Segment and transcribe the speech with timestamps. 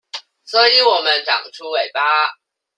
[0.45, 2.01] 所以我們長出尾巴